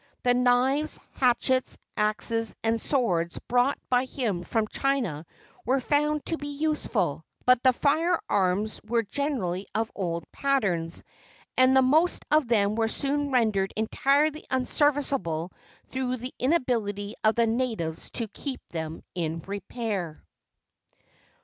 The 0.23 0.33
knives, 0.33 0.97
hatchets, 1.13 1.77
axes 1.95 2.55
and 2.63 2.81
swords 2.81 3.37
brought 3.37 3.77
by 3.87 4.05
him 4.05 4.41
from 4.41 4.67
China 4.67 5.27
were 5.63 5.79
found 5.79 6.25
to 6.25 6.39
be 6.39 6.47
useful, 6.47 7.23
but 7.45 7.61
the 7.61 7.71
fire 7.71 8.19
arms 8.27 8.81
were 8.83 9.03
generally 9.03 9.67
of 9.75 9.91
old 9.93 10.23
patterns, 10.31 11.03
and 11.55 11.77
the 11.77 11.83
most 11.83 12.25
of 12.31 12.47
them 12.47 12.73
were 12.73 12.87
soon 12.87 13.29
rendered 13.29 13.73
entirely 13.77 14.43
unserviceable 14.49 15.51
through 15.91 16.17
the 16.17 16.33
inability 16.39 17.13
of 17.23 17.35
the 17.35 17.45
natives 17.45 18.09
to 18.13 18.27
keep 18.27 18.59
them 18.69 19.03
in 19.13 19.37
repair. 19.45 20.23